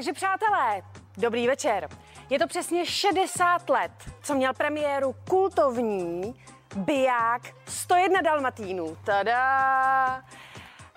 [0.00, 0.82] Takže přátelé,
[1.16, 1.88] dobrý večer.
[2.30, 3.90] Je to přesně 60 let,
[4.22, 6.34] co měl premiéru kultovní
[6.76, 8.96] biják 101 dalmatínů.
[9.04, 10.24] Tada!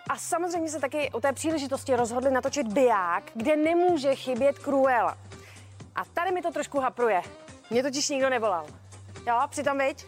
[0.09, 5.17] A samozřejmě se taky o té příležitosti rozhodli natočit biják, kde nemůže chybět Cruella.
[5.95, 7.21] A tady mi to trošku hapruje.
[7.69, 8.65] Mě totiž nikdo nevolal.
[9.27, 10.05] Jo, přitom viď?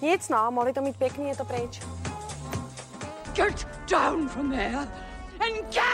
[0.00, 1.80] Nic no, mohli to mít pěkný, je to pryč.
[3.34, 4.76] Get down from there
[5.40, 5.91] and puppies!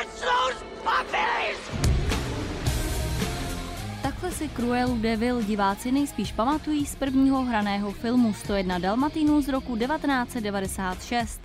[4.03, 9.77] Takhle si Cruelu Devil diváci nejspíš pamatují z prvního hraného filmu 101 Dalmatinů z roku
[9.77, 11.41] 1996.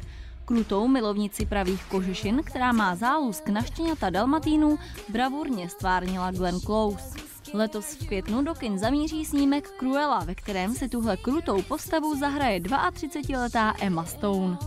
[0.45, 4.79] Krutou milovnici pravých kožešin, která má zálusk na štěňata Dalmatínů,
[5.09, 7.19] bravurně stvárnila Glenn Close.
[7.53, 12.59] Letos v květnu do kin zamíří snímek Cruella, ve kterém si tuhle krutou postavu zahraje
[12.59, 14.57] 32-letá Emma Stone.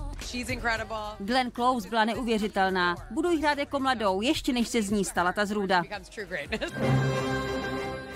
[1.18, 2.94] Glenn Close byla neuvěřitelná.
[3.10, 5.82] Budu jí hrát jako mladou, ještě než se z ní stala ta zrůda.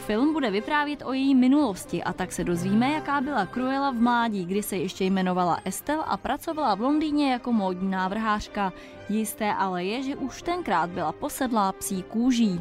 [0.06, 4.44] Film bude vyprávět o její minulosti a tak se dozvíme, jaká byla Cruella v mládí,
[4.44, 8.72] kdy se ještě jmenovala Estelle a pracovala v Londýně jako módní návrhářka.
[9.08, 12.60] Jisté ale je, že už tenkrát byla posedlá psí kůží.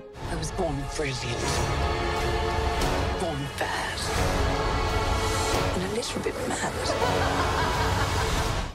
[3.19, 3.47] Born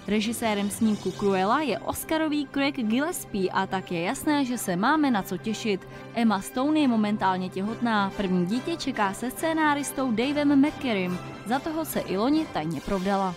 [0.08, 5.22] Režisérem snímku Cruella je Oscarový Craig Gillespie a tak je jasné, že se máme na
[5.22, 5.88] co těšit.
[6.14, 12.00] Emma Stone je momentálně těhotná, první dítě čeká se scénáristou Davem McCarrym, za toho se
[12.00, 13.34] i loni tajně provdala.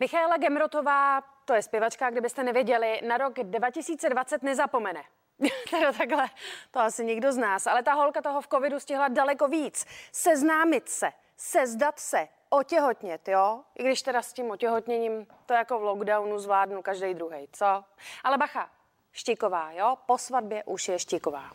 [0.00, 5.02] Michaela Gemrotová, to je zpěvačka, kdybyste nevěděli, na rok 2020 nezapomene.
[5.70, 6.26] teda takhle,
[6.70, 9.86] to asi nikdo z nás, ale ta holka toho v covidu stihla daleko víc.
[10.12, 13.60] Seznámit se, sezdat se, otěhotnět, jo?
[13.74, 17.84] I když teda s tím otěhotněním to jako v lockdownu zvládnu každý druhý, co?
[18.24, 18.70] Ale bacha,
[19.12, 19.96] štiková, jo?
[20.06, 21.50] Po svatbě už je štiková.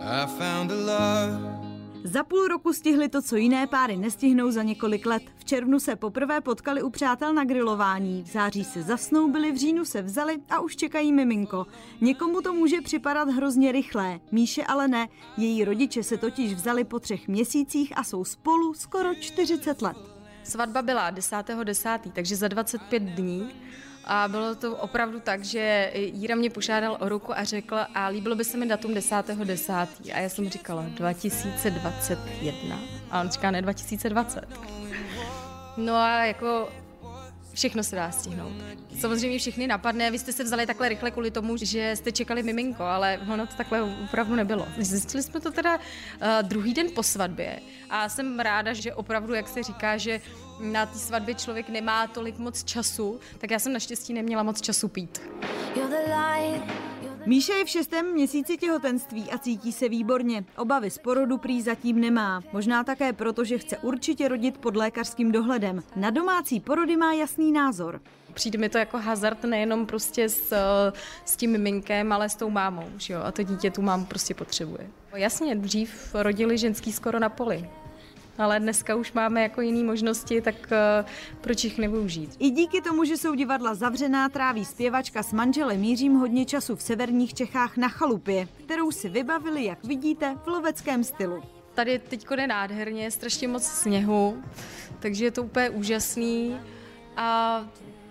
[0.00, 1.65] I found a love.
[2.06, 5.22] Za půl roku stihli to, co jiné páry nestihnou za několik let.
[5.36, 9.84] V červnu se poprvé potkali u přátel na grilování, v září se zasnoubili, v říjnu
[9.84, 11.66] se vzali a už čekají miminko.
[12.00, 15.08] Někomu to může připadat hrozně rychlé, Míše ale ne.
[15.36, 19.96] Její rodiče se totiž vzali po třech měsících a jsou spolu skoro 40 let.
[20.44, 23.50] Svatba byla 10.10., 10., takže za 25 dní.
[24.06, 28.36] A bylo to opravdu tak, že Jíra mě požádal o ruku a řekl, a líbilo
[28.36, 29.44] by se mi datum 10.10.
[29.44, 29.72] 10.
[30.14, 32.78] A já jsem říkala 2021.
[33.10, 34.44] A on říká, ne 2020.
[35.76, 36.68] No a jako
[37.54, 38.52] všechno se dá stihnout.
[39.00, 42.84] Samozřejmě všechny napadne, vy jste se vzali takhle rychle kvůli tomu, že jste čekali miminko,
[42.84, 44.68] ale ono to takhle opravdu nebylo.
[44.78, 45.82] Zjistili jsme to teda uh,
[46.42, 50.20] druhý den po svatbě a jsem ráda, že opravdu, jak se říká, že
[50.60, 54.88] na té svatbě člověk nemá tolik moc času, tak já jsem naštěstí neměla moc času
[54.88, 55.22] pít.
[57.26, 60.44] Míša je v šestém měsíci těhotenství a cítí se výborně.
[60.56, 62.42] Obavy z porodu prý zatím nemá.
[62.52, 65.82] Možná také proto, že chce určitě rodit pod lékařským dohledem.
[65.96, 68.00] Na domácí porody má jasný názor.
[68.34, 70.54] Přijde mi to jako hazard nejenom prostě s,
[71.24, 73.20] s tím miminkem, ale s tou mámou, že jo?
[73.24, 74.90] A to dítě tu mámu prostě potřebuje.
[75.14, 77.68] Jasně, dřív rodili ženský skoro na poli
[78.38, 81.08] ale dneska už máme jako jiné možnosti, tak uh,
[81.40, 82.36] proč jich nevyužít?
[82.38, 86.82] I díky tomu, že jsou divadla zavřená, tráví zpěvačka s manželem Mířím hodně času v
[86.82, 91.42] severních Čechách na chalupě, kterou si vybavili, jak vidíte, v loveckém stylu.
[91.74, 94.42] Tady teď je nádherně, strašně moc sněhu,
[94.98, 96.56] takže je to úplně úžasný
[97.16, 97.60] a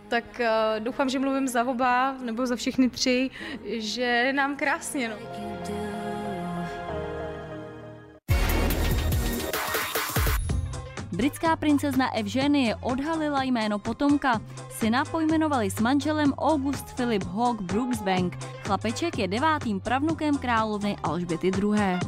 [0.07, 3.30] tak uh, doufám, že mluvím za oba, nebo za všechny tři,
[3.66, 5.09] že nám krásně.
[5.09, 5.16] No.
[11.15, 14.41] Britská princezna Evženie odhalila jméno potomka.
[14.69, 18.37] Syna pojmenovali s manželem August Philip Hawke Brooksbank.
[18.67, 21.99] Chlapeček je devátým pravnukem královny Alžběty II.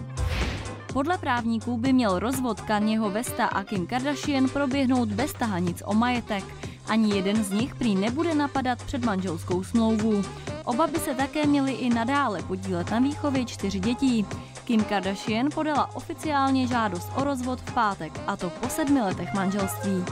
[0.93, 6.43] Podle právníků by měl rozvod Kanyeho Vesta a Kim Kardashian proběhnout bez tahanic o majetek.
[6.87, 10.21] Ani jeden z nich prý nebude napadat před manželskou smlouvu.
[10.65, 14.25] Oba by se také měli i nadále podílet na výchově čtyř dětí.
[14.67, 20.05] Kim Kardashian podala oficiálně žádost o rozvod v pátek, a to po sedmi letech manželství.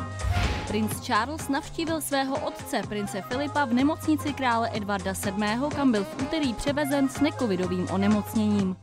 [0.67, 6.21] Princ Charles navštívil svého otce, prince Filipa, v nemocnici krále Edvarda VII., kam byl v
[6.21, 8.75] úterý převezen s nekovidovým onemocněním.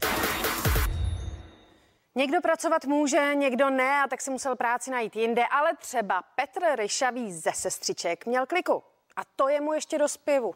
[2.15, 6.61] Někdo pracovat může, někdo ne, a tak si musel práci najít jinde, ale třeba Petr
[6.77, 8.83] Ryšavý ze sestřiček měl kliku.
[9.17, 10.55] A to je mu ještě do zpěvu.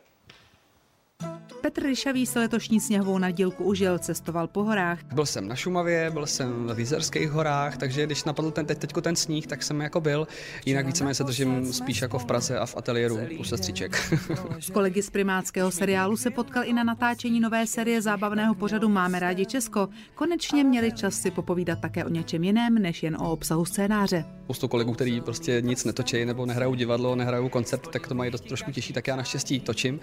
[1.67, 4.99] Petr Ryšavý se letošní sněhovou nadílku užil, cestoval po horách.
[5.15, 9.01] Byl jsem na Šumavě, byl jsem v Jizerských horách, takže když napadl ten, teď, teďko
[9.01, 10.29] ten sníh, tak jsem jako byl.
[10.67, 14.13] Jinak víceméně se držím spíš jako v Praze a v ateliéru u sestřiček.
[14.61, 19.19] S kolegy z primátského seriálu se potkal i na natáčení nové série zábavného pořadu Máme
[19.19, 19.89] rádi Česko.
[20.15, 24.25] Konečně měli čas si popovídat také o něčem jiném, než jen o obsahu scénáře.
[24.45, 28.45] Spoustu kolegů, kteří prostě nic netočí nebo nehrajou divadlo, nehrajou koncert, tak to mají dost
[28.45, 30.01] trošku těžší, tak já naštěstí točím.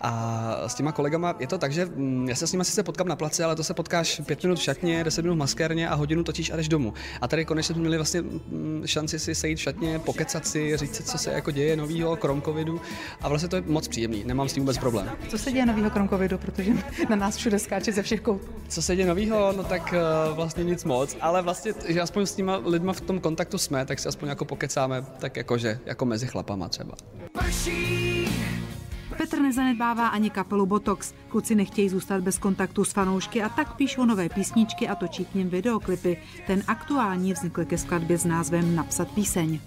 [0.00, 3.08] A s těma kolegama je to tak, že mm, já se s nimi sice potkám
[3.08, 5.94] na place, ale to se potkáš pět minut v šatně, deset minut v maskérně a
[5.94, 6.94] hodinu točíš a jdeš domů.
[7.20, 10.94] A tady konečně jsme měli vlastně mm, šanci si sejít v šatně, pokecat si, říct
[10.94, 12.80] si, co se jako děje novýho krom covidu
[13.20, 15.10] a vlastně to je moc příjemný, nemám s tím vůbec problém.
[15.28, 16.72] Co se děje novýho krom covidu, protože
[17.08, 18.48] na nás všude skáče ze všech koutů.
[18.68, 19.94] Co se děje novýho, no tak
[20.28, 23.86] uh, vlastně nic moc, ale vlastně, že aspoň s těma lidma v tom kontaktu jsme,
[23.86, 26.94] tak si aspoň jako pokecáme, tak jakože, jako mezi chlapama třeba.
[27.38, 28.61] Prší!
[29.16, 31.14] Petr nezanedbává ani kapelu Botox.
[31.28, 35.34] Kluci nechtějí zůstat bez kontaktu s fanoušky a tak píšou nové písničky a točí k
[35.34, 36.22] ním videoklipy.
[36.46, 39.60] Ten aktuální vznikl ke skladbě s názvem Napsat píseň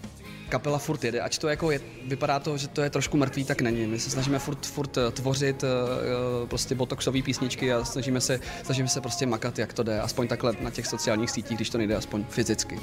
[0.50, 3.62] kapela furt jede, ač to jako je, vypadá to, že to je trošku mrtvý, tak
[3.62, 3.88] není.
[3.88, 8.88] My se snažíme furt, furt eh, tvořit uh, prostě botoxové písničky a snažíme se, snažíme
[8.88, 11.96] se prostě makat, jak to jde, aspoň takhle na těch sociálních sítích, když to nejde,
[11.96, 12.80] aspoň fyzicky.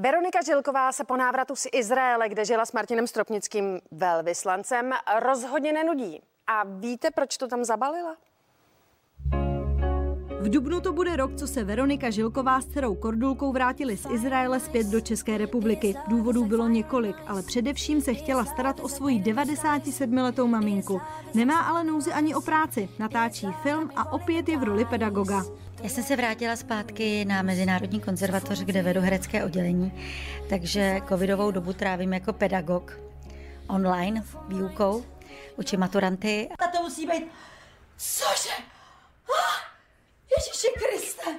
[0.00, 6.22] Veronika Žilková se po návratu z Izraele, kde žila s Martinem Stropnickým velvyslancem, rozhodně nenudí.
[6.46, 8.16] A víte, proč to tam zabalila?
[10.40, 14.60] V Dubnu to bude rok, co se Veronika Žilková s dcerou Kordulkou vrátili z Izraele
[14.60, 15.94] zpět do České republiky.
[16.08, 21.00] Důvodů bylo několik, ale především se chtěla starat o svoji 97-letou maminku.
[21.34, 25.44] Nemá ale nouzi ani o práci, natáčí film a opět je v roli pedagoga.
[25.82, 29.92] Já jsem se vrátila zpátky na Mezinárodní konzervatoř, kde vedu herecké oddělení,
[30.48, 33.00] takže covidovou dobu trávím jako pedagog
[33.68, 35.04] online výukou,
[35.56, 36.48] učím maturanty.
[36.58, 37.24] A to musí být,
[37.96, 38.79] cože?
[40.40, 41.30] Ježíši Kriste!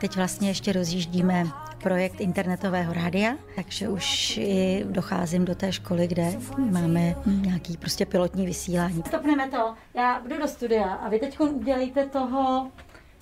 [0.00, 1.44] Teď vlastně ještě rozjíždíme
[1.82, 6.32] projekt internetového rádia, takže už i docházím do té školy, kde
[6.70, 9.02] máme nějaký prostě pilotní vysílání.
[9.06, 12.70] Stopneme to, já budu do studia a vy teď udělejte toho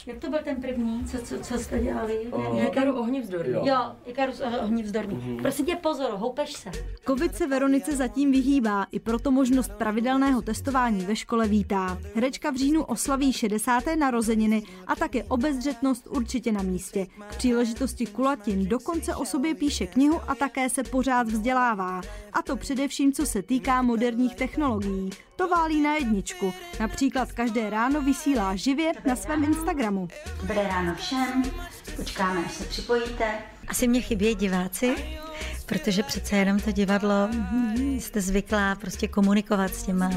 [0.07, 2.19] jak to byl ten první, co, co, co jste dělali?
[2.19, 3.53] Uh, Ikaru ohnivzdorný.
[3.53, 5.17] Jo, jo Ikarus ohnivzdorný.
[5.17, 5.43] Uh-huh.
[5.43, 6.71] Prosím tě pozor, houpeš se.
[7.07, 11.99] Covid se Veronice zatím vyhýbá, i proto možnost pravidelného testování ve škole vítá.
[12.15, 13.85] Herečka v říjnu oslaví 60.
[13.99, 17.07] narozeniny a také obezřetnost určitě na místě.
[17.29, 22.01] K příležitosti kulatin dokonce o sobě píše knihu a také se pořád vzdělává.
[22.33, 25.11] A to především co se týká moderních technologií.
[25.37, 26.53] To válí na jedničku.
[26.81, 30.09] Například každé ráno vysílá živě na svém Instagramu.
[30.41, 31.43] Dobré ráno všem,
[31.97, 33.25] počkáme, až se připojíte.
[33.69, 34.95] Asi mě chybí diváci,
[35.67, 40.11] protože přece jenom to divadlo hm, jste zvyklá prostě komunikovat s těma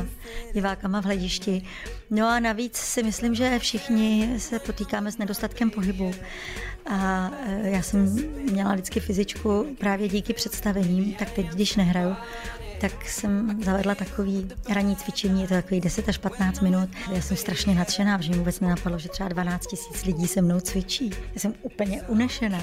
[0.53, 1.61] divákama v hledišti.
[2.09, 6.11] No a navíc si myslím, že všichni se potýkáme s nedostatkem pohybu.
[6.85, 8.15] A e, já jsem
[8.51, 12.15] měla vždycky fyzičku právě díky představením, tak teď, když nehraju,
[12.81, 16.89] tak jsem zavedla takový ranní cvičení, je to takový 10 až 15 minut.
[17.11, 20.59] Já jsem strašně nadšená, že mi vůbec nenapadlo, že třeba 12 tisíc lidí se mnou
[20.59, 21.11] cvičí.
[21.33, 22.61] Já jsem úplně unešená.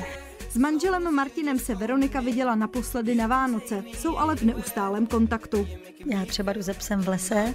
[0.50, 5.68] S manželem Martinem se Veronika viděla naposledy na Vánoce, jsou ale v neustálém kontaktu.
[6.06, 7.54] Já třeba jdu ze psem v lese,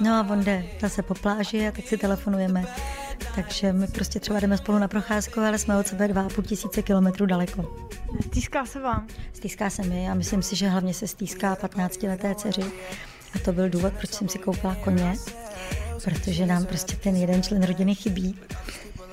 [0.00, 2.64] no a on jde zase po pláži a tak si telefonujeme.
[3.34, 7.26] Takže my prostě třeba jdeme spolu na procházku, ale jsme od sebe 2,5 tisíce kilometrů
[7.26, 7.88] daleko.
[8.26, 9.06] Stýská se vám?
[9.32, 12.64] Stýská se mi a myslím si, že hlavně se stýská 15-leté dceři.
[13.34, 15.14] A to byl důvod, proč jsem si koupila koně,
[16.04, 18.38] protože nám prostě ten jeden člen rodiny chybí.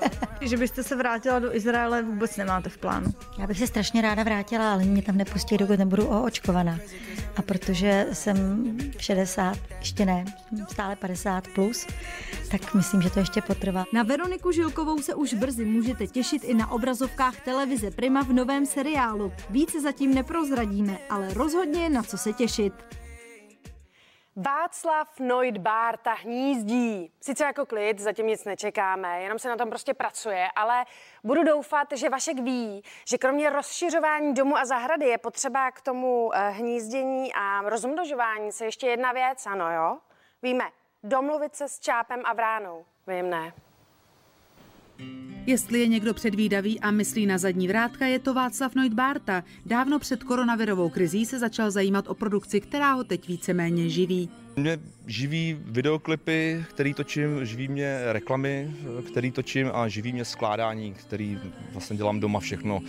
[0.40, 3.14] že byste se vrátila do Izraele, vůbec nemáte v plánu?
[3.38, 6.78] Já bych se strašně ráda vrátila, ale mě tam nepustí, dokud nebudu oočkovaná.
[7.36, 8.64] A protože jsem
[8.98, 10.24] 60, ještě ne,
[10.70, 11.86] stále 50 plus,
[12.50, 13.84] tak myslím, že to ještě potrvá.
[13.92, 18.66] Na Veroniku Žilkovou se už brzy můžete těšit i na obrazovkách televize Prima v novém
[18.66, 19.32] seriálu.
[19.50, 22.72] Více zatím neprozradíme, ale rozhodně na co se těšit.
[24.36, 27.12] Václav Noid Bárta hnízdí.
[27.20, 30.84] Sice jako klid, zatím nic nečekáme, jenom se na tom prostě pracuje, ale
[31.24, 36.30] budu doufat, že Vašek ví, že kromě rozšiřování domu a zahrady je potřeba k tomu
[36.34, 39.98] eh, hnízdění a rozmnožování se ještě jedna věc, ano jo?
[40.42, 40.64] Víme,
[41.02, 42.84] domluvit se s čápem a vránou.
[43.06, 43.52] Vím ne.
[45.46, 49.44] Jestli je někdo předvídavý a myslí na zadní vrátka, je to Václav Noit Bárta.
[49.66, 54.28] Dávno před koronavirovou krizí se začal zajímat o produkci, která ho teď víceméně živí.
[54.56, 58.70] Mě živí videoklipy, který točím, živí mě reklamy,
[59.06, 61.38] který točím a živí mě skládání, který
[61.72, 62.80] vlastně dělám doma všechno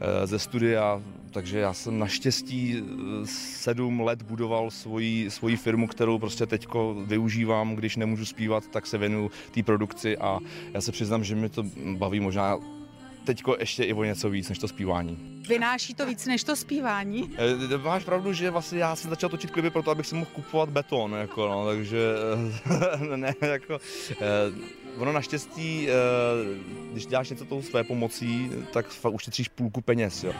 [0.00, 1.02] eh, ze studia,
[1.36, 7.74] takže já jsem naštěstí eh, sedm let budoval svoji, svoji firmu, kterou prostě teďko využívám,
[7.74, 10.38] když nemůžu zpívat, tak se věnuju té produkci a
[10.72, 11.64] já se přiznám, že mě to
[11.96, 12.58] baví možná
[13.24, 15.42] teďko ještě i o něco víc než to zpívání.
[15.48, 17.30] Vynáší to víc než to zpívání?
[17.74, 20.68] E, máš pravdu, že vlastně já jsem začal točit klipy proto, abych si mohl kupovat
[20.68, 21.98] beton, jako no, takže
[23.16, 23.78] ne, jako,
[24.20, 25.92] e, ono naštěstí, e,
[26.92, 30.32] když děláš něco tou své pomocí, tak fakt ušetříš půlku peněz, jo.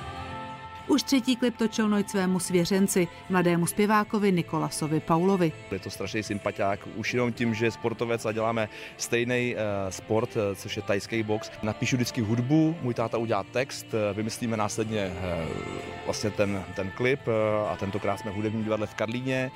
[0.88, 5.52] Už třetí klip točil Noit svému svěřenci, mladému zpěvákovi Nikolasovi Paulovi.
[5.72, 10.36] Je to strašný sympatiák, už jenom tím, že je sportovec a děláme stejný uh, sport,
[10.36, 11.50] uh, což je tajský box.
[11.62, 15.12] Napíšu vždycky hudbu, můj táta udělá text, uh, vymyslíme následně
[16.04, 17.20] vlastně ten, ten klip
[17.72, 19.50] a tentokrát jsme hudební divadle v Karlíně.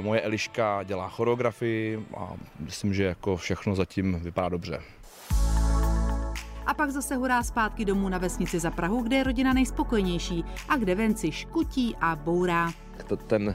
[0.00, 4.82] Moje Eliška dělá choreografii a myslím, že jako všechno zatím vypadá dobře
[6.70, 10.76] a pak zase hurá zpátky domů na vesnici za Prahu, kde je rodina nejspokojnější a
[10.76, 12.70] kde venci škutí a bourá.
[13.06, 13.54] To ten,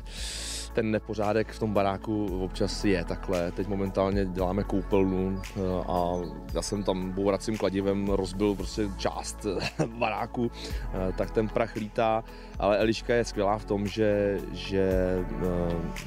[0.74, 3.52] ten nepořádek v tom baráku občas je takhle.
[3.52, 6.16] Teď momentálně děláme koupelnu eh, a
[6.54, 9.46] já jsem tam bouracím kladivem rozbil prostě část
[10.00, 10.52] baráku,
[10.94, 12.24] eh, tak ten prach lítá,
[12.60, 14.92] ale Eliška je skvělá v tom, že, že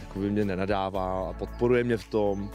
[0.00, 2.50] jako mě nenadává a podporuje mě v tom.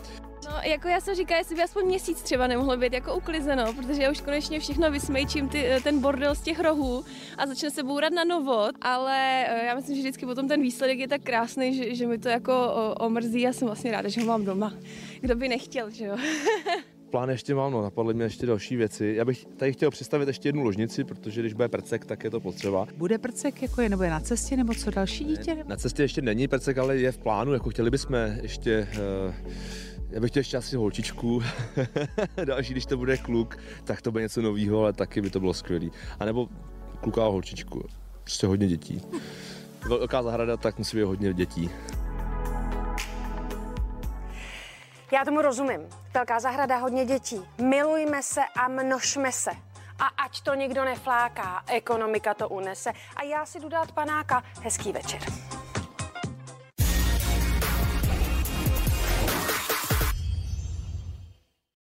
[0.66, 4.12] Jako já jsem říkala, jestli by aspoň měsíc třeba nemohlo být jako uklizeno, protože já
[4.12, 7.06] už konečně všechno vysmejčím ty, eh, ten bordel z těch rohů
[7.38, 11.00] a začne se bourat na novo, ale eh, já myslím, že vždycky potom ten výsledek
[11.00, 12.54] je tak krásný, že, že mi to jako
[13.00, 14.74] omrzí a jsem vlastně ráda, že ho mám doma.
[15.22, 16.18] Kdo by nechtěl, že jo?
[17.14, 19.14] plán ještě mám, no, napadly mě ještě další věci.
[19.18, 22.40] Já bych tady chtěl představit ještě jednu ložnici, protože když bude prcek, tak je to
[22.40, 22.88] potřeba.
[22.98, 25.56] Bude prcek jako je, nebo je na cestě, nebo co další dítě?
[25.56, 28.88] Ne, na cestě ještě není prcek, ale je v plánu, jako chtěli bychom ještě
[29.28, 29.34] uh,
[30.14, 31.44] já bych chtěl asi holčičku.
[32.46, 35.54] Další, když to bude kluk, tak to bude něco nového, ale taky by to bylo
[35.54, 35.86] skvělé.
[36.20, 36.50] A nebo
[37.02, 37.88] kluka a holčičku.
[38.24, 39.02] Prostě hodně dětí.
[39.88, 41.70] Velká zahrada, tak musí být hodně dětí.
[45.12, 45.82] Já tomu rozumím.
[46.14, 47.42] Velká zahrada, hodně dětí.
[47.62, 49.52] Milujme se a množme se.
[50.00, 52.92] A ať to nikdo nefláká, ekonomika to unese.
[53.16, 54.44] A já si jdu dát panáka.
[54.62, 55.43] Hezký večer.